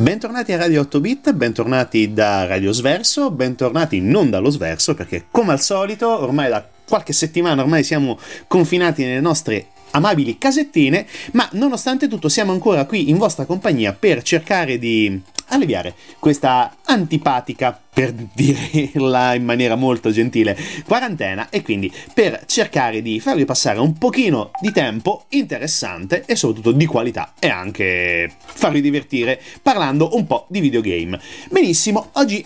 Bentornati 0.00 0.52
a 0.52 0.56
Radio 0.56 0.80
8 0.80 0.98
Bit, 0.98 1.32
bentornati 1.34 2.14
da 2.14 2.46
Radio 2.46 2.72
Sverso, 2.72 3.30
bentornati 3.30 4.00
non 4.00 4.30
dallo 4.30 4.48
Sverso 4.48 4.94
perché 4.94 5.26
come 5.30 5.52
al 5.52 5.60
solito 5.60 6.08
ormai 6.08 6.48
da 6.48 6.66
qualche 6.88 7.12
settimana 7.12 7.60
ormai 7.60 7.84
siamo 7.84 8.18
confinati 8.46 9.04
nelle 9.04 9.20
nostre 9.20 9.66
amabili 9.90 10.38
casettine, 10.38 11.06
ma 11.32 11.46
nonostante 11.52 12.08
tutto 12.08 12.30
siamo 12.30 12.52
ancora 12.52 12.86
qui 12.86 13.10
in 13.10 13.18
vostra 13.18 13.44
compagnia 13.44 13.92
per 13.92 14.22
cercare 14.22 14.78
di 14.78 15.20
alleviare 15.50 15.94
questa 16.18 16.76
antipatica, 16.84 17.78
per 17.92 18.12
dirla 18.12 19.34
in 19.34 19.44
maniera 19.44 19.74
molto 19.74 20.10
gentile, 20.10 20.56
quarantena 20.86 21.48
e 21.50 21.62
quindi 21.62 21.92
per 22.14 22.44
cercare 22.46 23.02
di 23.02 23.20
farvi 23.20 23.44
passare 23.44 23.78
un 23.78 23.98
pochino 23.98 24.50
di 24.60 24.72
tempo 24.72 25.24
interessante 25.30 26.24
e 26.26 26.36
soprattutto 26.36 26.72
di 26.72 26.86
qualità 26.86 27.34
e 27.38 27.48
anche 27.48 28.30
farvi 28.38 28.80
divertire 28.80 29.40
parlando 29.62 30.16
un 30.16 30.26
po' 30.26 30.46
di 30.48 30.60
videogame. 30.60 31.20
Benissimo, 31.50 32.08
oggi 32.12 32.44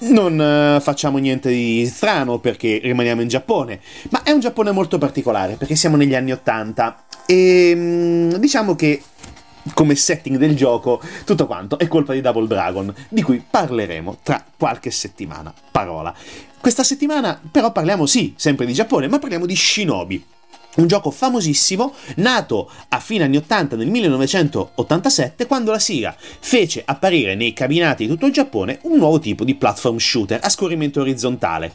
non 0.00 0.38
uh, 0.38 0.80
facciamo 0.80 1.18
niente 1.18 1.50
di 1.50 1.84
strano 1.86 2.38
perché 2.38 2.80
rimaniamo 2.82 3.20
in 3.20 3.28
Giappone, 3.28 3.80
ma 4.10 4.22
è 4.22 4.30
un 4.30 4.40
Giappone 4.40 4.70
molto 4.70 4.98
particolare 4.98 5.54
perché 5.54 5.76
siamo 5.76 5.96
negli 5.96 6.14
anni 6.14 6.32
80 6.32 7.04
e 7.26 7.72
um, 7.74 8.36
diciamo 8.38 8.74
che 8.74 9.02
come 9.74 9.94
setting 9.94 10.36
del 10.36 10.56
gioco 10.56 11.00
tutto 11.24 11.46
quanto 11.46 11.78
è 11.78 11.86
colpa 11.88 12.12
di 12.12 12.20
Double 12.20 12.46
Dragon, 12.46 12.92
di 13.08 13.22
cui 13.22 13.44
parleremo 13.48 14.18
tra 14.22 14.44
qualche 14.56 14.90
settimana. 14.90 15.52
Parola. 15.70 16.14
Questa 16.60 16.82
settimana 16.82 17.40
però 17.50 17.72
parliamo 17.72 18.06
sì, 18.06 18.34
sempre 18.36 18.66
di 18.66 18.72
Giappone, 18.72 19.08
ma 19.08 19.18
parliamo 19.18 19.46
di 19.46 19.56
Shinobi. 19.56 20.24
Un 20.76 20.86
gioco 20.86 21.10
famosissimo, 21.10 21.92
nato 22.16 22.70
a 22.88 23.00
fine 23.00 23.24
anni 23.24 23.36
80 23.38 23.74
nel 23.74 23.88
1987, 23.88 25.46
quando 25.46 25.72
la 25.72 25.80
Sega 25.80 26.14
fece 26.16 26.82
apparire 26.84 27.34
nei 27.34 27.52
cabinati 27.52 28.04
di 28.04 28.10
tutto 28.10 28.26
il 28.26 28.32
Giappone 28.32 28.78
un 28.82 28.98
nuovo 28.98 29.18
tipo 29.18 29.42
di 29.42 29.56
platform 29.56 29.96
shooter 29.96 30.38
a 30.40 30.48
scorrimento 30.48 31.00
orizzontale. 31.00 31.74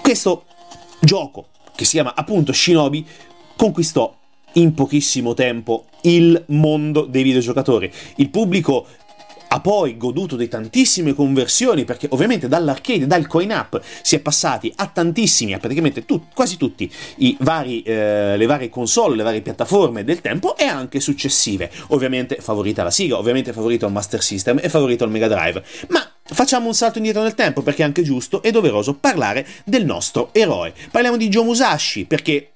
Questo 0.00 0.44
gioco, 1.00 1.48
che 1.74 1.84
si 1.84 1.92
chiama 1.92 2.14
appunto 2.14 2.52
Shinobi, 2.52 3.04
conquistò 3.56 4.14
in 4.56 4.74
pochissimo 4.74 5.34
tempo 5.34 5.86
il 6.02 6.42
mondo 6.48 7.02
dei 7.02 7.22
videogiocatori. 7.22 7.90
Il 8.16 8.30
pubblico 8.30 8.86
ha 9.48 9.60
poi 9.60 9.96
goduto 9.96 10.36
di 10.36 10.48
tantissime 10.48 11.14
conversioni 11.14 11.84
perché 11.84 12.08
ovviamente 12.10 12.48
dall'arcade, 12.48 13.06
dal 13.06 13.26
coin 13.26 13.50
up 13.50 13.80
si 14.02 14.16
è 14.16 14.20
passati 14.20 14.72
a 14.76 14.86
tantissimi, 14.86 15.54
a 15.54 15.58
praticamente 15.58 16.04
tu, 16.04 16.26
quasi 16.34 16.56
tutti 16.56 16.90
vari, 17.38 17.82
eh, 17.82 18.36
le 18.36 18.46
varie 18.46 18.68
console, 18.68 19.16
le 19.16 19.22
varie 19.22 19.42
piattaforme 19.42 20.04
del 20.04 20.20
tempo 20.20 20.56
e 20.56 20.64
anche 20.64 21.00
successive. 21.00 21.70
Ovviamente 21.88 22.36
favorita 22.40 22.82
la 22.82 22.90
Sega, 22.90 23.18
ovviamente 23.18 23.52
favorito 23.52 23.86
il 23.86 23.92
Master 23.92 24.22
System 24.22 24.58
e 24.60 24.68
favorito 24.68 25.04
il 25.04 25.10
Mega 25.10 25.28
Drive. 25.28 25.62
Ma 25.88 26.10
Facciamo 26.28 26.66
un 26.66 26.74
salto 26.74 26.98
indietro 26.98 27.22
nel 27.22 27.34
tempo 27.34 27.62
perché 27.62 27.82
è 27.82 27.84
anche 27.84 28.02
giusto 28.02 28.42
e 28.42 28.50
doveroso 28.50 28.94
parlare 28.94 29.46
del 29.64 29.84
nostro 29.84 30.30
eroe. 30.32 30.74
Parliamo 30.90 31.16
di 31.16 31.28
Joe 31.28 31.44
Musashi 31.44 32.04
perché 32.04 32.50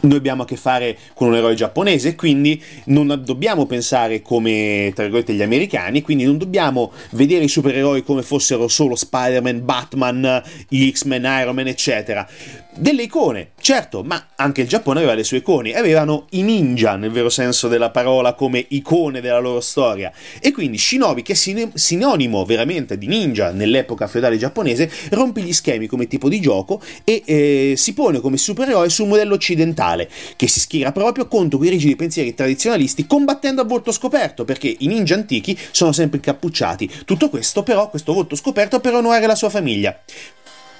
noi 0.00 0.16
abbiamo 0.16 0.42
a 0.42 0.46
che 0.46 0.56
fare 0.56 0.96
con 1.14 1.28
un 1.28 1.36
eroe 1.36 1.54
giapponese, 1.54 2.14
quindi 2.14 2.62
non 2.86 3.22
dobbiamo 3.24 3.66
pensare 3.66 4.22
come, 4.22 4.92
tra 4.94 5.04
virgolette, 5.04 5.34
gli 5.34 5.42
americani, 5.42 6.02
quindi 6.02 6.24
non 6.24 6.38
dobbiamo 6.38 6.92
vedere 7.10 7.44
i 7.44 7.48
supereroi 7.48 8.02
come 8.02 8.22
fossero 8.22 8.68
solo 8.68 8.94
Spider-Man, 8.94 9.64
Batman, 9.64 10.42
gli 10.68 10.90
X-Men, 10.90 11.24
Iron 11.40 11.54
Man, 11.54 11.66
eccetera. 11.66 12.26
Delle 12.74 13.02
icone, 13.02 13.50
certo, 13.60 14.02
ma 14.02 14.28
anche 14.36 14.62
il 14.62 14.68
Giappone 14.68 14.98
aveva 14.98 15.14
le 15.14 15.24
sue 15.24 15.38
icone, 15.38 15.74
avevano 15.74 16.26
i 16.30 16.42
ninja 16.42 16.96
nel 16.96 17.10
vero 17.10 17.28
senso 17.28 17.68
della 17.68 17.90
parola 17.90 18.34
come 18.34 18.64
icone 18.68 19.20
della 19.20 19.38
loro 19.38 19.60
storia 19.60 20.12
e 20.40 20.52
quindi 20.52 20.78
Shinobi 20.78 21.22
che 21.22 21.32
è 21.32 21.68
sinonimo 21.74 22.44
veramente 22.44 22.98
di 22.98 23.06
ninja 23.06 23.50
nell'epoca 23.52 24.06
feudale 24.06 24.38
giapponese 24.38 24.90
rompe 25.10 25.42
gli 25.42 25.52
schemi 25.52 25.86
come 25.86 26.06
tipo 26.06 26.28
di 26.28 26.40
gioco 26.40 26.82
e 27.04 27.22
eh, 27.24 27.74
si 27.76 27.94
pone 27.94 28.20
come 28.20 28.36
supereroe 28.36 28.88
sul 28.88 29.08
modello 29.08 29.34
occidentale 29.34 30.08
che 30.36 30.48
si 30.48 30.60
schiera 30.60 30.92
proprio 30.92 31.28
contro 31.28 31.58
quei 31.58 31.70
rigidi 31.70 31.96
pensieri 31.96 32.34
tradizionalisti 32.34 33.06
combattendo 33.06 33.60
a 33.60 33.64
volto 33.64 33.92
scoperto 33.92 34.44
perché 34.44 34.74
i 34.78 34.86
ninja 34.86 35.14
antichi 35.14 35.56
sono 35.70 35.92
sempre 35.92 36.18
incappucciati, 36.18 36.90
tutto 37.04 37.28
questo 37.28 37.62
però, 37.62 37.90
questo 37.90 38.12
volto 38.12 38.36
scoperto 38.36 38.80
per 38.80 38.94
onorare 38.94 39.26
la 39.26 39.34
sua 39.34 39.50
famiglia. 39.50 39.98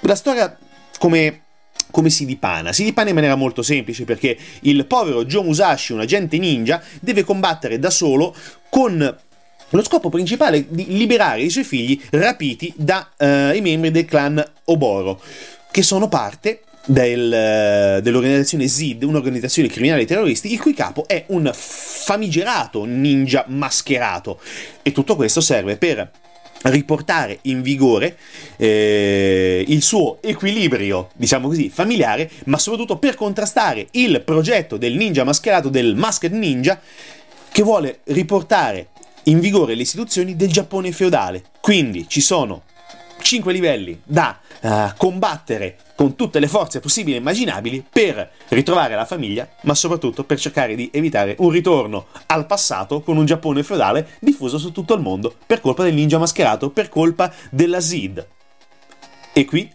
La 0.01 0.15
storia 0.15 0.57
come 0.97 1.41
come 1.91 2.09
si 2.09 2.25
dipana? 2.25 2.73
Si 2.73 2.83
dipana 2.83 3.09
in 3.09 3.15
maniera 3.15 3.35
molto 3.35 3.61
semplice 3.61 4.05
perché 4.05 4.37
il 4.61 4.85
povero 4.85 5.25
Joe 5.25 5.43
Musashi, 5.43 5.93
un 5.93 5.99
agente 5.99 6.37
ninja, 6.37 6.81
deve 6.99 7.23
combattere 7.23 7.77
da 7.77 7.89
solo 7.89 8.35
con 8.69 9.17
lo 9.73 9.83
scopo 9.83 10.09
principale 10.09 10.65
di 10.67 10.85
liberare 10.97 11.43
i 11.43 11.49
suoi 11.49 11.63
figli 11.63 12.01
rapiti 12.09 12.73
dai 12.75 13.03
uh, 13.17 13.61
membri 13.61 13.91
del 13.91 14.05
clan 14.05 14.43
Oboro, 14.65 15.21
che 15.71 15.81
sono 15.81 16.07
parte 16.07 16.61
del, 16.85 17.99
dell'organizzazione 18.01 18.67
ZID, 18.67 19.03
un'organizzazione 19.03 19.69
criminale 19.69 20.05
terroristi, 20.05 20.51
il 20.51 20.59
cui 20.59 20.73
capo 20.73 21.07
è 21.07 21.25
un 21.27 21.49
famigerato 21.53 22.83
ninja 22.85 23.45
mascherato. 23.47 24.39
E 24.81 24.91
tutto 24.91 25.15
questo 25.15 25.41
serve 25.41 25.77
per 25.77 26.09
riportare 26.63 27.39
in 27.43 27.61
vigore 27.61 28.17
eh, 28.57 29.63
il 29.67 29.81
suo 29.81 30.17
equilibrio, 30.21 31.09
diciamo 31.15 31.47
così, 31.47 31.69
familiare, 31.69 32.29
ma 32.45 32.57
soprattutto 32.57 32.97
per 32.97 33.15
contrastare 33.15 33.87
il 33.91 34.21
progetto 34.21 34.77
del 34.77 34.93
ninja 34.93 35.23
mascherato, 35.23 35.69
del 35.69 35.95
Masked 35.95 36.33
Ninja, 36.33 36.79
che 37.51 37.63
vuole 37.63 37.99
riportare 38.05 38.87
in 39.23 39.39
vigore 39.39 39.75
le 39.75 39.81
istituzioni 39.81 40.35
del 40.35 40.51
Giappone 40.51 40.91
feudale. 40.91 41.43
Quindi 41.59 42.05
ci 42.07 42.21
sono 42.21 42.63
cinque 43.21 43.53
livelli 43.53 44.01
da 44.03 44.39
uh, 44.61 44.69
combattere 44.97 45.77
con 45.95 46.15
tutte 46.15 46.39
le 46.39 46.47
forze 46.47 46.79
possibili 46.79 47.15
e 47.15 47.19
immaginabili 47.19 47.85
per 47.87 48.31
ritrovare 48.49 48.95
la 48.95 49.05
famiglia, 49.05 49.47
ma 49.61 49.75
soprattutto 49.75 50.23
per 50.23 50.39
cercare 50.39 50.75
di 50.75 50.89
evitare 50.91 51.35
un 51.39 51.49
ritorno 51.49 52.07
al 52.27 52.45
passato 52.45 53.01
con 53.01 53.17
un 53.17 53.25
Giappone 53.25 53.63
feudale 53.63 54.17
diffuso 54.19 54.57
su 54.57 54.71
tutto 54.71 54.95
il 54.95 55.01
mondo 55.01 55.35
per 55.45 55.61
colpa 55.61 55.83
del 55.83 55.93
ninja 55.93 56.17
mascherato, 56.17 56.69
per 56.69 56.89
colpa 56.89 57.31
della 57.49 57.79
Zid. 57.79 58.27
E 59.33 59.45
qui 59.45 59.71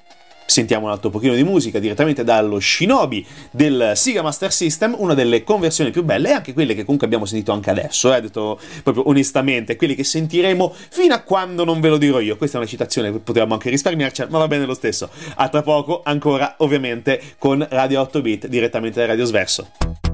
Sentiamo 0.46 0.86
un 0.86 0.92
altro 0.92 1.10
pochino 1.10 1.34
di 1.34 1.42
musica 1.42 1.80
direttamente 1.80 2.22
dallo 2.22 2.60
Shinobi 2.60 3.26
del 3.50 3.92
Sega 3.94 4.22
Master 4.22 4.52
System, 4.52 4.94
una 4.96 5.14
delle 5.14 5.42
conversioni 5.42 5.90
più 5.90 6.04
belle 6.04 6.28
e 6.28 6.32
anche 6.32 6.52
quelle 6.52 6.74
che 6.74 6.84
comunque 6.84 7.06
abbiamo 7.06 7.24
sentito 7.24 7.52
anche 7.52 7.70
adesso, 7.70 8.14
eh, 8.14 8.20
detto 8.20 8.58
proprio 8.82 9.08
onestamente, 9.08 9.74
quelle 9.76 9.94
che 9.94 10.04
sentiremo 10.04 10.72
fino 10.88 11.14
a 11.14 11.20
quando 11.20 11.64
non 11.64 11.80
ve 11.80 11.88
lo 11.88 11.98
dirò 11.98 12.20
io. 12.20 12.36
Questa 12.36 12.56
è 12.56 12.60
una 12.60 12.68
citazione 12.68 13.10
che 13.10 13.18
potevamo 13.18 13.54
anche 13.54 13.70
risparmiarci, 13.70 14.26
ma 14.28 14.38
va 14.38 14.46
bene 14.46 14.64
lo 14.64 14.74
stesso. 14.74 15.10
A 15.34 15.48
tra 15.48 15.62
poco, 15.62 16.02
ancora 16.04 16.54
ovviamente 16.58 17.20
con 17.38 17.66
Radio 17.68 18.00
8 18.02 18.22
Bit 18.22 18.46
direttamente 18.46 19.00
da 19.00 19.06
Radio 19.06 19.24
Sverso. 19.24 20.05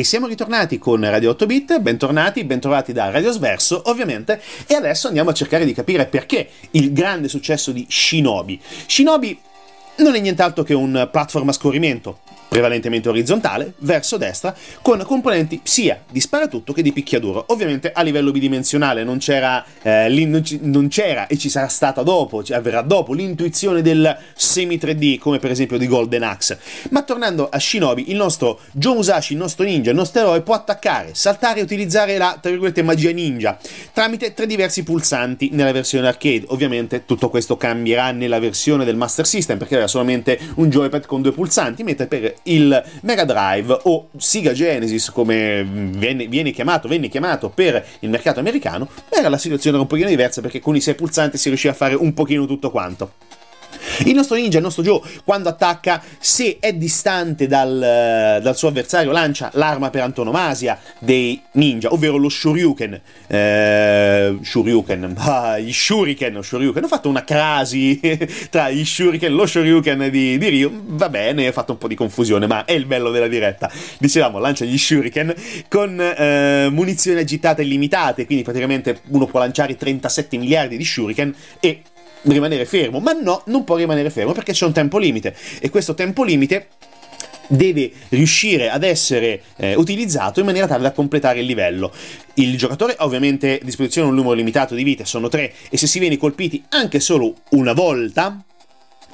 E 0.00 0.04
siamo 0.04 0.26
ritornati 0.26 0.78
con 0.78 0.98
Radio 1.02 1.28
8 1.28 1.44
Bit, 1.44 1.78
bentornati, 1.80 2.42
bentrovati 2.44 2.94
da 2.94 3.10
Radio 3.10 3.30
Sverso 3.32 3.82
ovviamente, 3.84 4.40
e 4.66 4.74
adesso 4.74 5.08
andiamo 5.08 5.28
a 5.28 5.34
cercare 5.34 5.66
di 5.66 5.74
capire 5.74 6.06
perché 6.06 6.48
il 6.70 6.94
grande 6.94 7.28
successo 7.28 7.70
di 7.70 7.84
Shinobi. 7.86 8.58
Shinobi 8.86 9.38
non 9.96 10.14
è 10.14 10.20
nient'altro 10.20 10.62
che 10.62 10.72
un 10.72 11.06
platform 11.12 11.50
a 11.50 11.52
scorrimento, 11.52 12.20
prevalentemente 12.50 13.08
orizzontale, 13.08 13.74
verso 13.78 14.16
destra, 14.16 14.54
con 14.82 15.00
componenti 15.06 15.60
sia 15.62 16.02
di 16.10 16.20
sparatutto 16.20 16.72
che 16.72 16.82
di 16.82 16.92
picchiaduro. 16.92 17.44
Ovviamente 17.48 17.92
a 17.92 18.02
livello 18.02 18.32
bidimensionale 18.32 19.04
non 19.04 19.18
c'era, 19.18 19.64
eh, 19.82 20.08
non 20.62 20.88
c'era 20.88 21.28
e 21.28 21.38
ci 21.38 21.48
sarà 21.48 21.68
stata 21.68 22.02
dopo, 22.02 22.42
avverrà 22.50 22.82
dopo, 22.82 23.12
l'intuizione 23.14 23.82
del 23.82 24.16
semi 24.34 24.76
3D, 24.76 25.18
come 25.18 25.38
per 25.38 25.52
esempio 25.52 25.78
di 25.78 25.86
Golden 25.86 26.24
Axe. 26.24 26.58
Ma 26.90 27.02
tornando 27.02 27.48
a 27.48 27.58
Shinobi, 27.58 28.10
il 28.10 28.16
nostro 28.16 28.58
Joe 28.72 28.96
Musashi, 28.96 29.34
il 29.34 29.38
nostro 29.38 29.64
ninja, 29.64 29.90
il 29.90 29.96
nostro 29.96 30.20
eroe, 30.20 30.42
può 30.42 30.54
attaccare, 30.54 31.10
saltare 31.14 31.60
e 31.60 31.62
utilizzare 31.62 32.18
la, 32.18 32.36
tra 32.40 32.50
virgolette, 32.50 32.82
magia 32.82 33.12
ninja 33.12 33.58
tramite 33.92 34.34
tre 34.34 34.46
diversi 34.46 34.82
pulsanti 34.82 35.50
nella 35.52 35.72
versione 35.72 36.08
arcade. 36.08 36.46
Ovviamente 36.48 37.04
tutto 37.04 37.28
questo 37.28 37.56
cambierà 37.56 38.10
nella 38.10 38.40
versione 38.40 38.84
del 38.84 38.96
Master 38.96 39.26
System, 39.26 39.58
perché 39.58 39.76
era 39.76 39.86
solamente 39.86 40.38
un 40.56 40.68
joypad 40.68 41.06
con 41.06 41.22
due 41.22 41.32
pulsanti, 41.32 41.84
mentre 41.84 42.06
per 42.06 42.34
il 42.44 42.82
Mega 43.02 43.24
Drive 43.24 43.80
o 43.84 44.08
Sega 44.16 44.52
Genesis 44.52 45.10
come 45.10 45.64
viene, 45.64 46.26
viene 46.26 46.50
chiamato, 46.50 46.88
venne 46.88 47.08
chiamato 47.08 47.48
per 47.50 47.84
il 48.00 48.10
mercato 48.10 48.40
americano, 48.40 48.88
era 49.08 49.28
la 49.28 49.38
situazione 49.38 49.78
un 49.78 49.86
pochino 49.86 50.08
diversa 50.08 50.40
perché 50.40 50.60
con 50.60 50.76
i 50.76 50.80
sei 50.80 50.94
pulsanti 50.94 51.38
si 51.38 51.48
riusciva 51.48 51.72
a 51.72 51.76
fare 51.76 51.94
un 51.94 52.12
pochino 52.14 52.46
tutto 52.46 52.70
quanto. 52.70 53.12
Il 54.04 54.14
nostro 54.14 54.36
ninja, 54.36 54.58
il 54.58 54.64
nostro 54.64 54.82
Joe, 54.82 55.00
quando 55.24 55.48
attacca, 55.48 56.02
se 56.18 56.56
è 56.58 56.72
distante 56.72 57.46
dal, 57.46 58.40
dal 58.42 58.56
suo 58.56 58.68
avversario, 58.68 59.10
lancia 59.12 59.50
l'arma 59.54 59.90
per 59.90 60.02
antonomasia 60.02 60.78
dei 60.98 61.40
ninja, 61.52 61.92
ovvero 61.92 62.16
lo 62.16 62.28
Shoryuken. 62.28 63.00
Eh, 63.26 64.38
Shoryuken, 64.40 65.14
ah, 65.18 65.58
gli 65.58 65.72
Shuriken, 65.72 66.42
Shoryuken. 66.42 66.84
Ho 66.84 66.88
fatto 66.88 67.08
una 67.08 67.24
crasi 67.24 68.00
tra 68.48 68.70
gli 68.70 68.84
Shuriken 68.84 69.30
e 69.30 69.34
lo 69.34 69.46
Shoryuken 69.46 70.08
di, 70.10 70.38
di 70.38 70.48
Ryu. 70.48 70.82
Va 70.86 71.08
bene, 71.08 71.48
ho 71.48 71.52
fatto 71.52 71.72
un 71.72 71.78
po' 71.78 71.88
di 71.88 71.94
confusione, 71.94 72.46
ma 72.46 72.64
è 72.64 72.72
il 72.72 72.86
bello 72.86 73.10
della 73.10 73.28
diretta. 73.28 73.70
Dicevamo, 73.98 74.38
lancia 74.38 74.64
gli 74.64 74.78
Shuriken 74.78 75.34
con 75.68 76.00
eh, 76.00 76.68
munizioni 76.70 77.20
agitate 77.20 77.62
illimitate, 77.62 78.24
quindi 78.24 78.44
praticamente 78.44 79.00
uno 79.08 79.26
può 79.26 79.40
lanciare 79.40 79.76
37 79.76 80.38
miliardi 80.38 80.76
di 80.76 80.84
Shuriken 80.84 81.34
e 81.60 81.82
rimanere 82.22 82.64
fermo, 82.64 83.00
ma 83.00 83.12
no, 83.12 83.42
non 83.46 83.64
può 83.64 83.76
rimanere 83.76 84.10
fermo 84.10 84.32
perché 84.32 84.52
c'è 84.52 84.66
un 84.66 84.72
tempo 84.72 84.98
limite 84.98 85.34
e 85.60 85.70
questo 85.70 85.94
tempo 85.94 86.22
limite 86.22 86.68
deve 87.50 87.90
riuscire 88.10 88.70
ad 88.70 88.84
essere 88.84 89.42
eh, 89.56 89.74
utilizzato 89.74 90.38
in 90.38 90.46
maniera 90.46 90.68
tale 90.68 90.82
da 90.82 90.92
completare 90.92 91.40
il 91.40 91.46
livello. 91.46 91.92
Il 92.34 92.56
giocatore 92.56 92.94
ha 92.96 93.04
ovviamente 93.04 93.58
a 93.60 93.64
disposizione 93.64 94.08
un 94.08 94.14
numero 94.14 94.34
limitato 94.34 94.74
di 94.74 94.84
vite, 94.84 95.04
sono 95.04 95.28
tre, 95.28 95.52
e 95.68 95.76
se 95.76 95.86
si 95.86 95.98
viene 95.98 96.16
colpiti 96.16 96.64
anche 96.68 97.00
solo 97.00 97.34
una 97.50 97.72
volta, 97.72 98.44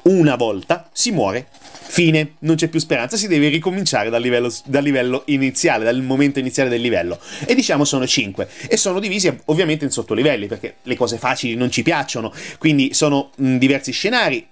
una 0.07 0.35
volta, 0.35 0.89
si 0.91 1.11
muore. 1.11 1.47
Fine, 1.89 2.33
non 2.39 2.55
c'è 2.55 2.67
più 2.67 2.79
speranza, 2.79 3.15
si 3.15 3.27
deve 3.27 3.47
ricominciare 3.47 4.09
dal 4.09 4.21
livello, 4.21 4.53
dal 4.65 4.83
livello, 4.83 5.23
iniziale, 5.27 5.85
dal 5.85 6.01
momento 6.01 6.39
iniziale 6.39 6.69
del 6.69 6.81
livello. 6.81 7.19
E 7.45 7.55
diciamo 7.55 7.85
sono 7.85 8.05
5. 8.05 8.47
E 8.67 8.77
sono 8.77 8.99
divisi 8.99 9.35
ovviamente 9.45 9.85
in 9.85 9.91
sottolivelli, 9.91 10.47
perché 10.47 10.75
le 10.83 10.95
cose 10.95 11.17
facili 11.17 11.55
non 11.55 11.71
ci 11.71 11.83
piacciono. 11.83 12.33
Quindi 12.57 12.93
sono 12.93 13.31
mh, 13.35 13.57
diversi 13.57 13.91
scenari, 13.91 14.45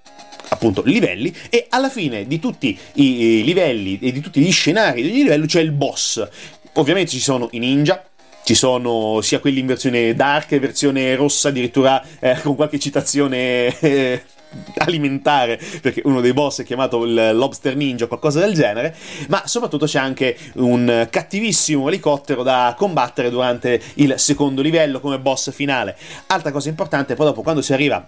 appunto 0.50 0.84
livelli 0.86 1.34
e 1.50 1.68
alla 1.70 1.90
fine 1.90 2.28
di 2.28 2.40
tutti 2.40 2.78
i 2.94 3.44
livelli 3.44 3.98
e 4.00 4.12
di 4.12 4.20
tutti 4.22 4.40
gli 4.40 4.52
scenari 4.52 5.02
di 5.02 5.10
ogni 5.10 5.24
livello 5.24 5.46
c'è 5.46 5.62
il 5.62 5.72
boss. 5.72 6.26
Ovviamente 6.74 7.12
ci 7.12 7.20
sono 7.20 7.48
i 7.52 7.60
ninja, 7.60 8.04
ci 8.44 8.54
sono 8.54 9.22
sia 9.22 9.40
quelli 9.40 9.60
in 9.60 9.66
versione 9.66 10.14
dark, 10.14 10.58
versione 10.60 11.16
rossa, 11.16 11.50
addirittura 11.50 12.04
eh, 12.20 12.40
con 12.44 12.56
qualche 12.56 12.80
citazione 12.80 13.78
eh, 13.80 14.24
alimentare, 14.86 15.60
perché 15.82 16.02
uno 16.06 16.22
dei 16.22 16.34
boss 16.34 16.62
è 16.62 16.64
chiamato 16.64 17.04
il 17.04 17.32
Lobster 17.34 17.76
Ninja 17.76 18.06
o 18.06 18.08
qualcosa 18.08 18.40
del 18.40 18.54
genere, 18.54 18.96
ma 19.28 19.44
soprattutto 19.46 19.86
c'è 19.86 20.00
anche 20.00 20.38
un 20.56 21.08
cattivissimo 21.10 21.88
elicottero 21.88 22.44
da 22.44 22.74
combattere 22.78 23.30
durante 23.30 23.82
il 23.96 24.16
secondo 24.18 24.62
livello 24.62 25.00
come 25.00 25.20
boss 25.20 25.52
finale. 25.52 25.96
Altra 26.28 26.52
cosa 26.52 26.70
importante, 26.70 27.16
poi 27.16 27.28
dopo 27.28 27.42
quando 27.42 27.62
si 27.62 27.74
arriva 27.74 28.06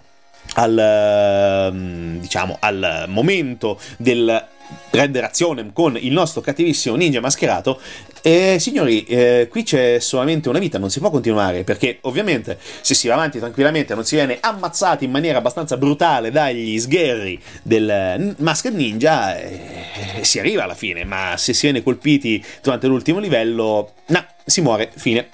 al, 0.55 0.77
ehm, 0.77 2.19
diciamo, 2.19 2.57
al 2.60 3.05
momento 3.07 3.79
del 3.98 4.46
Red 4.89 5.17
Razionem 5.17 5.74
con 5.74 5.97
il 6.00 6.12
nostro 6.12 6.41
cattivissimo 6.41 6.95
ninja 6.95 7.19
mascherato. 7.19 7.79
E 8.21 8.57
signori, 8.59 9.03
eh, 9.05 9.47
qui 9.50 9.63
c'è 9.63 10.00
solamente 10.00 10.50
una 10.50 10.59
vita, 10.59 10.77
non 10.77 10.89
si 10.89 11.00
può 11.00 11.09
continuare 11.09 11.63
perché 11.63 12.00
ovviamente 12.01 12.57
se 12.81 12.93
si 12.93 13.07
va 13.07 13.13
avanti 13.13 13.39
tranquillamente 13.39 13.93
non 13.93 14.03
si 14.03 14.15
viene 14.15 14.38
ammazzati 14.41 15.05
in 15.05 15.12
maniera 15.12 15.38
abbastanza 15.38 15.77
brutale 15.77 16.31
dagli 16.31 16.77
sgherri 16.79 17.39
del 17.62 18.36
Masked 18.39 18.74
Ninja, 18.74 19.38
eh, 19.38 20.24
si 20.24 20.39
arriva 20.39 20.63
alla 20.63 20.75
fine, 20.75 21.05
ma 21.05 21.36
se 21.38 21.53
si 21.53 21.67
viene 21.67 21.83
colpiti 21.83 22.43
durante 22.62 22.88
l'ultimo 22.88 23.19
livello, 23.19 23.93
no, 24.07 24.25
si 24.45 24.62
muore, 24.62 24.91
fine. 24.93 25.29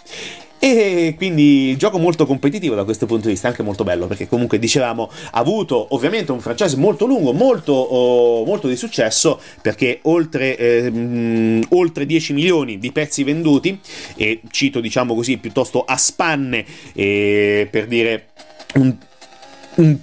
E 0.64 1.16
quindi 1.18 1.76
gioco 1.76 2.00
molto 2.00 2.26
competitivo 2.26 2.74
da 2.74 2.86
questo 2.86 3.06
punto 3.06 3.26
di 3.26 3.34
vista, 3.34 3.50
anche 3.50 3.64
molto 3.64 3.84
bello, 3.84 4.08
perché 4.08 4.30
comunque 4.30 4.60
dicevamo 4.60 5.12
ha 5.32 5.38
avuto 5.38 5.88
ovviamente 5.90 6.32
un 6.32 6.40
franchise 6.40 6.78
molto 6.78 7.06
lungo, 7.06 7.34
molto, 7.34 7.74
oh, 7.74 8.46
molto 8.46 8.70
di 8.70 8.78
successo, 8.78 9.42
perché 9.62 10.00
oltre, 10.04 10.56
eh, 10.56 10.90
mh, 10.90 11.66
oltre 11.72 12.06
10 12.06 12.32
milioni 12.32 12.80
di 12.80 12.94
pezzi 12.94 13.26
venduti, 13.26 13.78
e 14.16 14.40
cito 14.52 14.80
diciamo 14.80 15.14
così 15.14 15.36
piuttosto 15.36 15.84
a 15.84 15.98
spanne, 15.98 16.64
eh, 16.94 17.68
per 17.70 17.86
dire 17.86 18.28
un, 18.76 18.96
un 19.76 19.98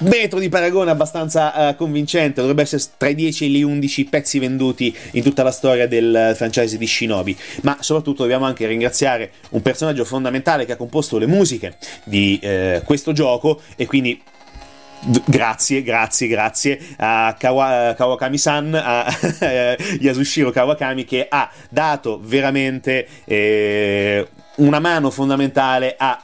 metro 0.00 0.38
di 0.38 0.48
paragone 0.48 0.90
abbastanza 0.90 1.68
uh, 1.68 1.76
convincente, 1.76 2.40
dovrebbe 2.40 2.62
essere 2.62 2.82
tra 2.96 3.08
i 3.08 3.14
10 3.14 3.44
e 3.44 3.48
gli 3.48 3.62
11 3.62 4.04
pezzi 4.06 4.38
venduti 4.38 4.94
in 5.12 5.22
tutta 5.22 5.42
la 5.42 5.50
storia 5.50 5.86
del 5.86 6.32
franchise 6.36 6.76
di 6.78 6.86
Shinobi, 6.86 7.36
ma 7.62 7.78
soprattutto 7.80 8.22
dobbiamo 8.22 8.44
anche 8.44 8.66
ringraziare 8.66 9.32
un 9.50 9.62
personaggio 9.62 10.04
fondamentale 10.04 10.64
che 10.64 10.72
ha 10.72 10.76
composto 10.76 11.18
le 11.18 11.26
musiche 11.26 11.76
di 12.04 12.40
uh, 12.42 12.82
questo 12.84 13.12
gioco 13.12 13.60
e 13.76 13.86
quindi 13.86 14.20
Grazie, 15.24 15.82
grazie, 15.82 16.28
grazie 16.28 16.78
a 16.98 17.34
Kawa, 17.38 17.94
Kawakami-san, 17.96 18.74
a 18.74 19.06
Yasushiro 19.98 20.50
Kawakami 20.50 21.06
che 21.06 21.26
ha 21.26 21.50
dato 21.70 22.20
veramente 22.22 23.08
eh, 23.24 24.28
una 24.56 24.78
mano 24.78 25.10
fondamentale 25.10 25.94
a 25.96 26.22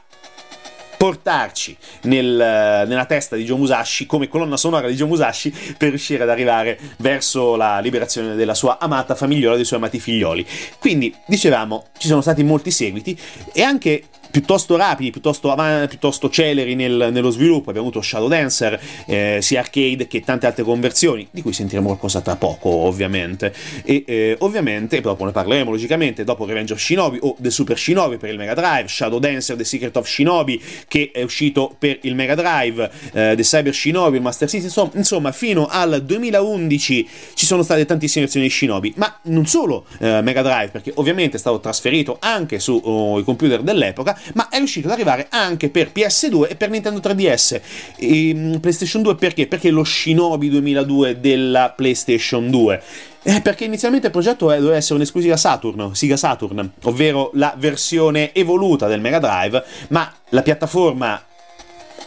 portarci 0.97 1.77
nel, 2.03 2.85
nella 2.87 3.05
testa 3.05 3.35
di 3.35 3.43
Joe 3.43 3.57
Musashi 3.57 4.05
come 4.05 4.27
colonna 4.27 4.57
sonora 4.57 4.87
di 4.87 4.95
Joe 4.95 5.07
Musashi 5.07 5.53
per 5.77 5.89
riuscire 5.89 6.23
ad 6.23 6.29
arrivare 6.29 6.79
verso 6.97 7.55
la 7.55 7.79
liberazione 7.79 8.35
della 8.35 8.55
sua 8.55 8.79
amata 8.79 9.15
famigliola, 9.15 9.55
dei 9.55 9.65
suoi 9.65 9.79
amati 9.79 9.99
figlioli. 9.99 10.45
Quindi, 10.79 11.13
dicevamo, 11.25 11.87
ci 11.97 12.07
sono 12.07 12.21
stati 12.21 12.43
molti 12.43 12.71
seguiti 12.71 13.17
e 13.53 13.61
anche 13.61 14.03
piuttosto 14.29 14.75
rapidi, 14.75 15.11
piuttosto, 15.11 15.51
avanti, 15.51 15.87
piuttosto 15.89 16.29
celeri 16.29 16.75
nel, 16.75 17.09
nello 17.11 17.29
sviluppo. 17.29 17.69
Abbiamo 17.69 17.87
avuto 17.87 18.01
Shadow 18.01 18.27
Dancer, 18.27 18.79
eh, 19.05 19.39
sia 19.41 19.59
arcade 19.59 20.07
che 20.07 20.21
tante 20.21 20.45
altre 20.45 20.63
conversioni, 20.63 21.27
di 21.31 21.41
cui 21.41 21.53
sentiremo 21.53 21.87
qualcosa 21.87 22.21
tra 22.21 22.35
poco, 22.35 22.69
ovviamente. 22.69 23.53
E 23.83 24.03
eh, 24.05 24.35
ovviamente, 24.39 25.01
dopo 25.01 25.25
ne 25.25 25.31
parleremo 25.31 25.71
logicamente, 25.71 26.23
dopo 26.23 26.45
Revenge 26.45 26.73
of 26.73 26.79
Shinobi 26.79 27.17
o 27.21 27.35
The 27.39 27.49
Super 27.49 27.77
Shinobi 27.77 28.17
per 28.17 28.29
il 28.29 28.37
Mega 28.37 28.53
Drive, 28.53 28.87
Shadow 28.87 29.19
Dancer, 29.19 29.55
The 29.55 29.63
Secret 29.63 29.95
of 29.97 30.07
Shinobi 30.07 30.61
che 30.87 31.11
è 31.13 31.21
uscito 31.23 31.75
per 31.77 31.99
il 32.01 32.15
Mega 32.15 32.35
Drive, 32.35 32.89
eh, 33.13 33.33
The 33.35 33.41
Cyber 33.43 33.73
Shinobi, 33.73 34.17
il 34.17 34.21
Master 34.21 34.49
System, 34.49 34.67
insomma, 34.67 34.91
insomma, 34.93 35.31
fino 35.31 35.67
al 35.67 36.03
2011 36.03 37.09
ci 37.33 37.45
sono 37.45 37.63
state 37.63 37.85
tantissime 37.85 38.25
versioni 38.25 38.47
di 38.47 38.51
Shinobi, 38.51 38.93
ma 38.97 39.19
non 39.23 39.45
solo 39.45 39.85
eh, 39.99 40.21
Mega 40.21 40.41
Drive, 40.41 40.69
perché 40.69 40.91
ovviamente 40.95 41.37
è 41.37 41.39
stato 41.39 41.59
trasferito 41.59 42.17
anche 42.19 42.59
sui 42.59 42.79
oh, 42.83 43.23
computer 43.23 43.61
dell'epoca, 43.61 44.16
ma 44.33 44.49
è 44.49 44.57
riuscito 44.57 44.87
ad 44.87 44.93
arrivare 44.93 45.27
anche 45.29 45.69
per 45.69 45.91
PS2 45.93 46.49
e 46.49 46.55
per 46.55 46.69
Nintendo 46.69 46.99
3DS. 46.99 47.61
E, 47.97 48.31
um, 48.33 48.59
PlayStation 48.59 49.01
2 49.01 49.15
perché? 49.15 49.47
Perché 49.47 49.69
lo 49.69 49.83
Shinobi 49.83 50.49
2002 50.49 51.19
della 51.19 51.73
PlayStation 51.75 52.49
2. 52.49 52.81
Eh, 53.23 53.41
perché 53.41 53.65
inizialmente 53.65 54.07
il 54.07 54.13
progetto 54.13 54.47
doveva 54.47 54.75
essere 54.75 54.95
un'esclusiva 54.95 55.35
Saturn, 55.35 55.93
Sega 55.93 56.15
Saturn, 56.15 56.71
ovvero 56.83 57.31
la 57.33 57.53
versione 57.57 58.33
evoluta 58.33 58.87
del 58.87 59.01
Mega 59.01 59.19
Drive, 59.19 59.63
ma 59.89 60.09
la 60.29 60.41
piattaforma 60.41 61.21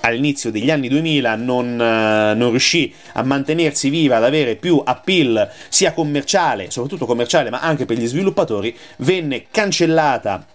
all'inizio 0.00 0.50
degli 0.50 0.70
anni 0.70 0.88
2000 0.88 1.36
non, 1.36 1.72
uh, 1.74 2.36
non, 2.36 2.50
riuscì 2.50 2.92
a 3.12 3.22
mantenersi 3.22 3.90
viva, 3.90 4.16
ad 4.16 4.24
avere 4.24 4.56
più 4.56 4.80
appeal 4.82 5.50
sia 5.68 5.92
commerciale, 5.92 6.70
soprattutto 6.70 7.06
commerciale, 7.06 7.50
ma 7.50 7.60
anche 7.60 7.84
per 7.84 7.98
gli 7.98 8.06
sviluppatori, 8.06 8.74
venne 8.98 9.46
cancellata 9.50 10.46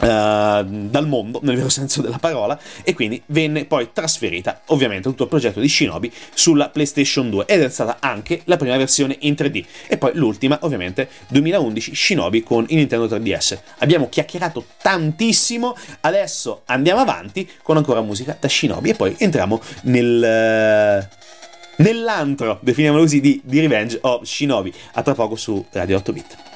Uh, 0.00 0.64
dal 0.64 1.06
mondo, 1.06 1.38
nel 1.42 1.54
vero 1.56 1.68
senso 1.68 2.00
della 2.00 2.18
parola, 2.18 2.58
e 2.82 2.94
quindi 2.94 3.22
venne 3.26 3.66
poi 3.66 3.90
trasferita 3.92 4.62
ovviamente 4.66 5.08
tutto 5.08 5.24
il 5.24 5.28
progetto 5.28 5.60
di 5.60 5.68
Shinobi 5.68 6.10
sulla 6.32 6.70
PlayStation 6.70 7.28
2 7.28 7.44
ed 7.46 7.62
è 7.62 7.68
stata 7.68 7.98
anche 8.00 8.40
la 8.44 8.56
prima 8.56 8.76
versione 8.78 9.16
in 9.20 9.34
3D 9.34 9.64
e 9.88 9.98
poi 9.98 10.12
l'ultima 10.14 10.58
ovviamente 10.62 11.08
2011 11.28 11.94
Shinobi 11.94 12.42
con 12.42 12.64
il 12.68 12.76
Nintendo 12.76 13.06
3DS. 13.06 13.58
Abbiamo 13.78 14.08
chiacchierato 14.08 14.64
tantissimo, 14.80 15.76
adesso 16.00 16.62
andiamo 16.66 17.00
avanti 17.00 17.48
con 17.62 17.76
ancora 17.76 18.00
musica 18.00 18.36
da 18.40 18.48
Shinobi 18.48 18.90
e 18.90 18.94
poi 18.94 19.14
entriamo 19.18 19.60
nel... 19.82 21.06
Uh, 21.08 21.20
nell'antro, 21.76 22.58
definiamolo 22.62 23.02
così, 23.02 23.20
di, 23.20 23.40
di 23.44 23.60
Revenge 23.60 23.98
of 24.02 24.22
Shinobi. 24.24 24.72
A 24.92 25.02
tra 25.02 25.14
poco 25.14 25.36
su 25.36 25.64
Radio 25.70 25.96
8 25.96 26.12
Bit. 26.12 26.51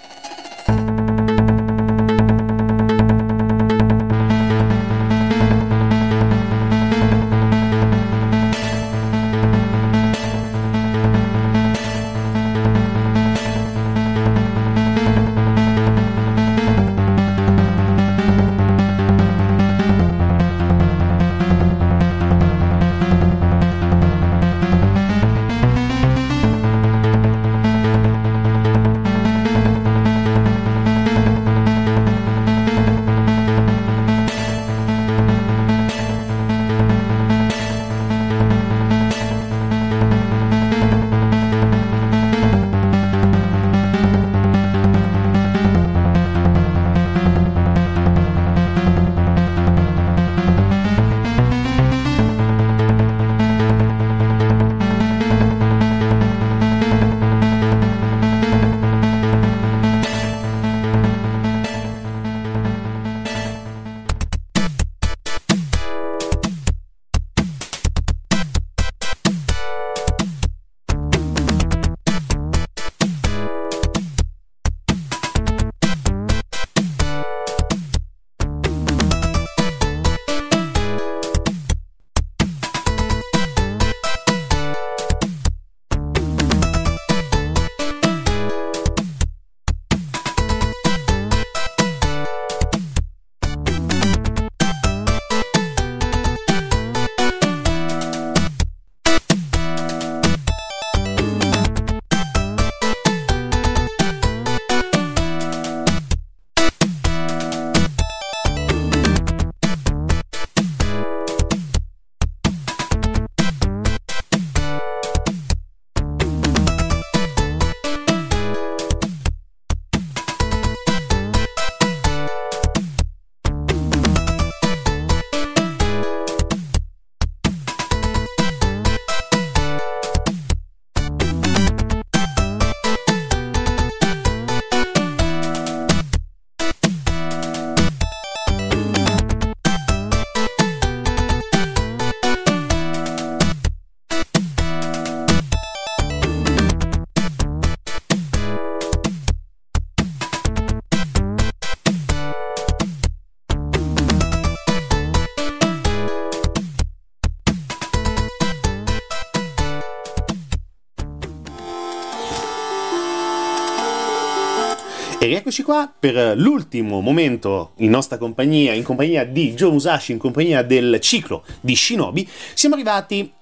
E 165.56 165.58
rieccoci 165.58 165.62
qua 165.62 165.90
per 165.98 166.36
l'ultimo 166.36 167.00
momento 167.00 167.72
in 167.76 167.88
nostra 167.88 168.18
compagnia, 168.18 168.74
in 168.74 168.82
compagnia 168.82 169.24
di 169.24 169.54
Joe 169.54 169.70
Musashi, 169.70 170.12
in 170.12 170.18
compagnia 170.18 170.62
del 170.62 170.98
ciclo 171.00 171.44
di 171.62 171.74
Shinobi. 171.74 172.28
Siamo 172.52 172.74
arrivati 172.74 173.32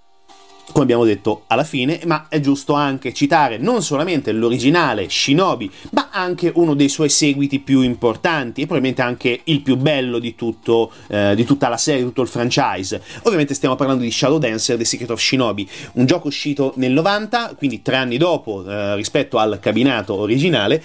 come 0.71 0.85
abbiamo 0.85 1.05
detto 1.05 1.45
alla 1.49 1.65
fine, 1.65 2.01
ma 2.05 2.27
è 2.29 2.41
giusto 2.41 2.73
anche 2.73 3.13
citare 3.13 3.59
non 3.59 3.83
solamente 3.83 4.33
l'originale 4.33 5.09
Shinobi, 5.09 5.71
ma 5.91 6.09
anche 6.13 6.53
uno 6.55 6.75
dei 6.75 6.89
suoi 6.89 7.09
seguiti 7.09 7.59
più 7.59 7.81
importanti 7.81 8.63
e 8.63 8.67
probabilmente 8.67 9.03
anche 9.03 9.41
il 9.45 9.61
più 9.61 9.77
bello 9.77 10.19
di, 10.19 10.37
tutto, 10.37 10.93
eh, 11.09 11.35
di 11.35 11.45
tutta 11.45 11.69
la 11.69 11.77
serie, 11.77 12.01
di 12.03 12.07
tutto 12.07 12.23
il 12.23 12.29
franchise. 12.29 13.03
Ovviamente 13.23 13.55
stiamo 13.55 13.75
parlando 13.75 14.05
di 14.05 14.11
Shadow 14.11 14.39
Dancer 14.39 14.77
The 14.77 14.85
Secret 14.85 15.11
of 15.11 15.21
Shinobi, 15.21 15.69
un 15.95 16.07
gioco 16.07 16.29
uscito 16.29 16.73
nel 16.77 16.93
90, 16.93 17.55
quindi 17.57 17.83
tre 17.83 17.97
anni 17.97 18.17
dopo 18.17 18.65
eh, 18.65 18.95
rispetto 18.95 19.39
al 19.39 19.59
cabinato 19.61 20.15
originale 20.15 20.83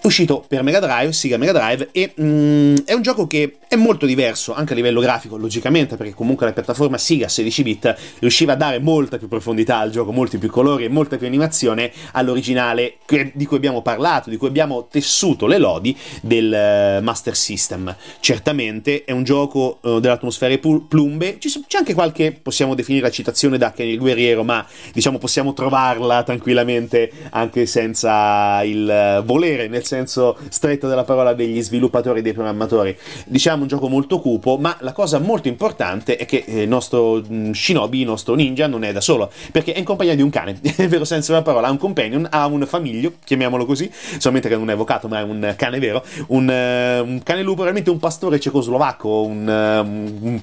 è 0.00 0.06
uscito 0.06 0.44
per 0.46 0.62
Mega 0.62 0.80
Drive, 0.80 1.12
Sega 1.12 1.36
Mega 1.36 1.52
Drive, 1.52 1.88
e 1.92 2.12
mm, 2.20 2.76
è 2.84 2.92
un 2.92 3.02
gioco 3.02 3.26
che 3.26 3.58
è 3.68 3.76
molto 3.76 4.06
diverso 4.06 4.54
anche 4.54 4.72
a 4.72 4.76
livello 4.76 5.00
grafico, 5.00 5.36
logicamente, 5.36 5.96
perché 5.96 6.14
comunque 6.14 6.46
la 6.46 6.52
piattaforma 6.52 6.96
Sega 6.96 7.28
16 7.28 7.62
bit 7.62 7.96
riusciva 8.20 8.54
a 8.54 8.56
dare 8.56 8.78
molta 8.78 9.18
più 9.18 9.28
profondità 9.28 9.78
al 9.78 9.90
gioco, 9.90 10.10
molti 10.10 10.38
più 10.38 10.48
colori 10.48 10.84
e 10.84 10.88
molta 10.88 11.18
più 11.18 11.26
animazione 11.26 11.92
all'originale 12.12 12.96
di 13.34 13.44
cui 13.44 13.58
abbiamo 13.58 13.82
parlato, 13.82 14.30
di 14.30 14.38
cui 14.38 14.48
abbiamo 14.48 14.88
tessuto 14.90 15.46
le 15.46 15.58
lodi 15.58 15.94
del 16.22 16.98
uh, 17.00 17.02
Master 17.02 17.36
System. 17.36 17.94
Certamente 18.20 19.04
è 19.04 19.12
un 19.12 19.22
gioco 19.22 19.78
uh, 19.82 20.00
delle 20.00 20.14
atmosfere 20.14 20.58
plumbe, 20.58 21.36
c'è 21.36 21.78
anche 21.78 21.92
qualche, 21.92 22.32
possiamo 22.32 22.74
definire 22.74 23.04
la 23.04 23.10
citazione 23.10 23.58
da 23.58 23.72
Kenny 23.72 23.92
il 23.92 23.98
Guerriero, 23.98 24.44
ma 24.44 24.66
diciamo 24.94 25.18
possiamo 25.18 25.52
trovarla 25.52 26.22
tranquillamente 26.22 27.10
anche 27.30 27.66
senza 27.66 28.62
il 28.62 29.18
uh, 29.20 29.24
volere, 29.24 29.68
nel 29.68 29.84
senso 29.84 30.38
stretto 30.48 30.88
della 30.88 31.04
parola 31.04 31.34
degli 31.34 31.60
sviluppatori 31.60 32.20
e 32.20 32.22
dei 32.22 32.32
programmatori. 32.32 32.96
Diciamo 33.26 33.57
un 33.62 33.68
gioco 33.68 33.88
molto 33.88 34.20
cupo, 34.20 34.56
ma 34.58 34.76
la 34.80 34.92
cosa 34.92 35.18
molto 35.18 35.48
importante 35.48 36.16
è 36.16 36.24
che 36.24 36.44
eh, 36.46 36.62
il 36.62 36.68
nostro 36.68 37.22
mm, 37.26 37.52
Shinobi, 37.52 38.00
il 38.00 38.06
nostro 38.06 38.34
ninja, 38.34 38.66
non 38.66 38.84
è 38.84 38.92
da 38.92 39.00
solo, 39.00 39.30
perché 39.52 39.72
è 39.72 39.78
in 39.78 39.84
compagnia 39.84 40.14
di 40.14 40.22
un 40.22 40.30
cane, 40.30 40.58
nel 40.76 40.88
vero 40.88 41.04
senso 41.04 41.32
della 41.32 41.44
parola, 41.44 41.68
ha 41.68 41.70
un 41.70 41.78
companion, 41.78 42.26
ha 42.30 42.46
un 42.46 42.66
famiglio, 42.66 43.14
chiamiamolo 43.24 43.64
così, 43.64 43.90
solamente 44.18 44.48
che 44.48 44.56
non 44.56 44.70
è 44.70 44.72
evocato, 44.72 45.08
ma 45.08 45.20
è 45.20 45.22
un 45.22 45.54
cane 45.56 45.78
vero, 45.78 46.04
un, 46.28 46.48
uh, 46.48 47.08
un 47.08 47.20
cane 47.22 47.42
lupo, 47.42 47.62
veramente 47.62 47.90
un 47.90 47.98
pastore 47.98 48.40
cecoslovacco, 48.40 49.22
un, 49.22 49.46
uh, 49.46 50.26
un 50.26 50.40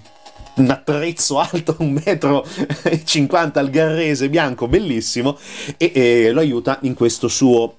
un 0.55 0.69
attrezzo 0.69 1.39
alto 1.39 1.75
un 1.79 1.99
metro 2.05 2.45
e 2.83 3.03
50 3.03 3.59
al 3.59 3.69
garrese 3.69 4.29
bianco 4.29 4.67
bellissimo 4.67 5.37
e, 5.77 5.91
e 5.93 6.31
lo 6.31 6.39
aiuta 6.39 6.79
in 6.83 6.93
questo 6.93 7.27
suo 7.27 7.75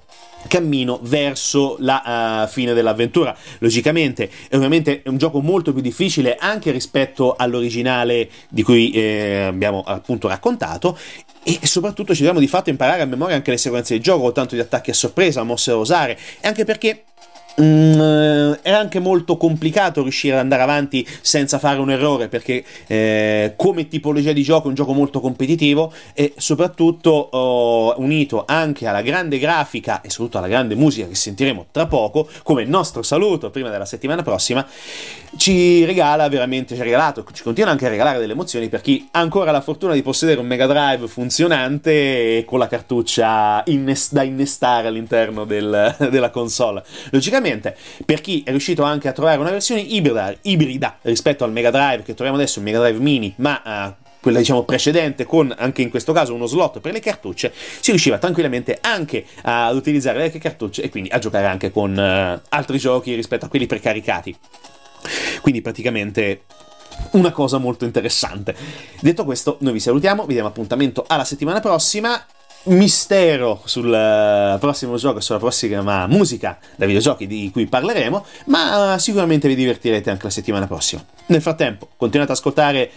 cammino 0.49 0.99
verso 1.03 1.77
la 1.81 2.45
uh, 2.45 2.51
fine 2.51 2.73
dell'avventura. 2.73 3.37
Logicamente, 3.59 4.31
ovviamente 4.53 5.03
è 5.03 5.09
un 5.09 5.17
gioco 5.17 5.41
molto 5.41 5.73
più 5.73 5.83
difficile 5.83 6.37
anche 6.39 6.71
rispetto 6.71 7.35
all'originale 7.37 8.29
di 8.49 8.63
cui 8.63 8.91
eh, 8.91 9.45
abbiamo 9.47 9.83
appunto 9.85 10.29
raccontato 10.29 10.97
e 11.43 11.61
soprattutto 11.63 12.13
ci 12.13 12.21
dobbiamo 12.21 12.41
di 12.41 12.49
fatto 12.49 12.71
imparare 12.71 13.03
a 13.03 13.07
memoria 13.07 13.37
anche 13.37 13.53
le 13.53 13.59
sequenze 13.59 13.95
di 13.95 14.01
gioco, 14.01 14.33
tanto 14.33 14.55
di 14.55 14.61
attacchi 14.61 14.91
a 14.91 14.95
sorpresa, 14.95 15.45
mosse 15.45 15.71
da 15.71 15.77
usare, 15.77 16.19
e 16.41 16.49
anche 16.49 16.65
perché 16.65 17.05
Mm, 17.59 18.53
è 18.61 18.71
anche 18.71 18.99
molto 19.01 19.39
complicato 19.39 20.03
riuscire 20.03 20.35
ad 20.35 20.41
andare 20.41 20.61
avanti 20.61 21.07
senza 21.23 21.59
fare 21.59 21.79
un 21.81 21.91
errore 21.91 22.29
perché 22.29 22.63
eh, 22.87 23.55
come 23.57 23.89
tipologia 23.89 24.33
di 24.33 24.43
gioco 24.43 24.67
è 24.67 24.69
un 24.69 24.75
gioco 24.75 24.93
molto 24.93 25.21
competitivo 25.21 25.91
e 26.13 26.35
soprattutto 26.37 27.11
oh, 27.11 27.95
unito 27.97 28.45
anche 28.47 28.87
alla 28.87 29.01
grande 29.01 29.39
grafica 29.39 30.03
e 30.03 30.11
soprattutto 30.11 30.37
alla 30.37 30.49
grande 30.49 30.75
musica 30.75 31.09
che 31.09 31.15
sentiremo 31.15 31.69
tra 31.71 31.87
poco 31.87 32.29
come 32.43 32.67
nostro 32.67 33.03
saluto 33.03 33.49
prima 33.49 33.71
della 33.71 33.87
settimana 33.87 34.23
prossima 34.23 34.67
ci 35.39 35.83
regala 35.87 36.29
veramente 36.29 36.75
ci 36.75 36.81
ha 36.83 36.85
regalato 36.85 37.25
ci 37.33 37.43
continua 37.43 37.71
anche 37.71 37.87
a 37.87 37.89
regalare 37.89 38.19
delle 38.19 38.33
emozioni 38.33 38.69
per 38.69 38.83
chi 38.83 39.09
ha 39.13 39.21
ancora 39.21 39.51
la 39.51 39.63
fortuna 39.63 39.95
di 39.95 40.03
possedere 40.03 40.41
un 40.41 40.47
Mega 40.47 40.67
Drive 40.67 41.09
funzionante 41.09 42.37
e 42.37 42.45
con 42.45 42.59
la 42.59 42.67
cartuccia 42.67 43.63
innest- 43.67 44.13
da 44.13 44.25
innestare 44.25 44.89
all'interno 44.89 45.47
del, 45.47 45.95
della 46.11 46.29
console. 46.29 46.85
Logicamente 47.11 47.45
Ovviamente, 47.47 47.77
per 48.05 48.21
chi 48.21 48.43
è 48.45 48.51
riuscito 48.51 48.83
anche 48.83 49.07
a 49.07 49.13
trovare 49.13 49.39
una 49.39 49.51
versione 49.51 49.81
ibrida, 49.81 50.35
ibrida 50.43 50.99
rispetto 51.03 51.45
al 51.45 51.53
Mega 51.53 51.71
Drive 51.71 52.03
che 52.03 52.15
troviamo 52.15 52.35
adesso, 52.37 52.59
il 52.59 52.65
Mega 52.65 52.81
Drive 52.81 52.99
Mini, 52.99 53.33
ma 53.37 53.63
uh, 53.65 54.05
quella 54.21 54.39
diciamo 54.39 54.65
precedente 54.65 55.25
con 55.25 55.55
anche 55.57 55.83
in 55.83 55.91
questo 55.91 56.13
caso 56.13 56.35
uno 56.35 56.47
slot 56.47 56.81
per 56.81 56.93
le 56.93 56.99
cartucce, 56.99 57.53
si 57.55 57.93
riusciva 57.93 58.19
tranquillamente 58.19 58.79
anche 58.81 59.25
ad 59.43 59.77
utilizzare 59.77 60.19
le 60.19 60.39
cartucce 60.39 60.83
e 60.83 60.89
quindi 60.89 61.09
a 61.11 61.19
giocare 61.19 61.47
anche 61.47 61.71
con 61.71 61.93
uh, 61.97 62.47
altri 62.49 62.79
giochi 62.79 63.15
rispetto 63.15 63.45
a 63.45 63.49
quelli 63.49 63.67
precaricati. 63.67 64.37
Quindi 65.41 65.63
praticamente 65.63 66.43
una 67.13 67.31
cosa 67.31 67.59
molto 67.59 67.85
interessante. 67.85 68.57
Detto 69.01 69.25
questo, 69.25 69.59
noi 69.61 69.75
vi 69.75 69.81
salutiamo, 69.81 70.27
vi 70.27 70.33
diamo 70.33 70.49
appuntamento 70.49 71.05
alla 71.07 71.25
settimana 71.25 71.61
prossima 71.61 72.27
mistero 72.67 73.61
sul 73.65 73.93
eh, 73.93 74.57
prossimo 74.59 74.97
gioco, 74.97 75.21
sulla 75.21 75.39
prossima 75.39 76.07
musica 76.07 76.59
da 76.77 76.87
videogiochi 76.87 77.27
di 77.27 77.51
cui 77.53 77.67
parleremo, 77.67 78.25
ma 78.47 78.95
eh, 78.95 78.99
sicuramente 78.99 79.49
vi 79.49 79.55
divertirete 79.55 80.11
anche 80.11 80.25
la 80.25 80.31
settimana 80.31 80.67
prossima. 80.67 81.05
Nel 81.27 81.43
frattempo, 81.43 81.89
continuate 81.97 82.33
ad 82.33 82.39
ascoltare 82.39 82.91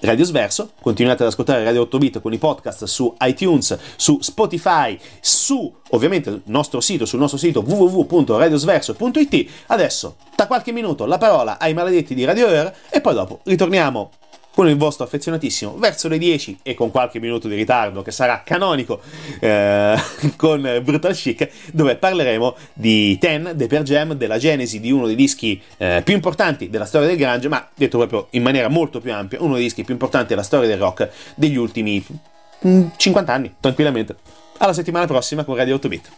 Radio 0.00 0.24
Sverso, 0.24 0.72
continuate 0.80 1.22
ad 1.22 1.28
ascoltare 1.28 1.62
Radio 1.64 1.82
8 1.82 1.98
Bit 1.98 2.20
con 2.20 2.32
i 2.32 2.38
podcast 2.38 2.84
su 2.84 3.14
iTunes, 3.20 3.78
su 3.96 4.18
Spotify, 4.20 4.98
su 5.20 5.72
ovviamente 5.90 6.30
il 6.30 6.42
nostro 6.46 6.80
sito, 6.80 7.06
sul 7.06 7.20
nostro 7.20 7.38
sito 7.38 7.60
www.radiosverso.it. 7.60 9.50
Adesso, 9.66 10.16
tra 10.34 10.46
qualche 10.46 10.72
minuto, 10.72 11.06
la 11.06 11.18
parola 11.18 11.58
ai 11.58 11.74
maledetti 11.74 12.14
di 12.14 12.24
Radio 12.24 12.48
Air 12.48 12.74
e 12.90 13.00
poi 13.00 13.14
dopo 13.14 13.40
ritorniamo 13.44 14.10
con 14.56 14.70
il 14.70 14.78
vostro 14.78 15.04
affezionatissimo 15.04 15.76
verso 15.76 16.08
le 16.08 16.16
10 16.16 16.60
e 16.62 16.72
con 16.72 16.90
qualche 16.90 17.20
minuto 17.20 17.46
di 17.46 17.54
ritardo 17.54 18.00
che 18.00 18.10
sarà 18.10 18.40
canonico 18.42 19.02
eh, 19.38 19.94
con 20.36 20.80
Brutal 20.82 21.14
Chic 21.14 21.50
dove 21.74 21.96
parleremo 21.96 22.56
di 22.72 23.18
Ten, 23.18 23.52
The 23.54 23.66
Per 23.66 23.82
Jam, 23.82 24.14
della 24.14 24.38
genesi 24.38 24.80
di 24.80 24.90
uno 24.90 25.04
dei 25.04 25.14
dischi 25.14 25.60
eh, 25.76 26.00
più 26.02 26.14
importanti 26.14 26.70
della 26.70 26.86
storia 26.86 27.06
del 27.06 27.18
grunge 27.18 27.48
ma 27.48 27.68
detto 27.74 27.98
proprio 27.98 28.28
in 28.30 28.42
maniera 28.42 28.68
molto 28.68 28.98
più 28.98 29.12
ampia 29.12 29.42
uno 29.42 29.56
dei 29.56 29.64
dischi 29.64 29.84
più 29.84 29.92
importanti 29.92 30.28
della 30.28 30.42
storia 30.42 30.66
del 30.66 30.78
rock 30.78 31.10
degli 31.34 31.56
ultimi 31.56 32.02
50 32.62 32.96
mm, 33.04 33.34
anni 33.34 33.54
tranquillamente. 33.60 34.16
Alla 34.56 34.72
settimana 34.72 35.04
prossima 35.04 35.44
con 35.44 35.54
Radio 35.54 35.74
8 35.74 35.88
Bit 35.88 36.10